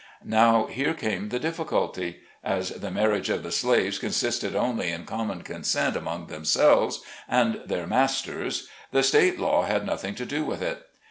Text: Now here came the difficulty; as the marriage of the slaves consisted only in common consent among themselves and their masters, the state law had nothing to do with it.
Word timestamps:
Now 0.25 0.65
here 0.65 0.95
came 0.95 1.29
the 1.29 1.37
difficulty; 1.37 2.21
as 2.43 2.71
the 2.71 2.89
marriage 2.89 3.29
of 3.29 3.43
the 3.43 3.51
slaves 3.51 3.99
consisted 3.99 4.55
only 4.55 4.89
in 4.89 5.05
common 5.05 5.43
consent 5.43 5.95
among 5.95 6.25
themselves 6.25 7.03
and 7.29 7.61
their 7.67 7.85
masters, 7.85 8.67
the 8.91 9.03
state 9.03 9.39
law 9.39 9.61
had 9.61 9.85
nothing 9.85 10.15
to 10.15 10.25
do 10.25 10.43
with 10.43 10.63
it. 10.63 10.81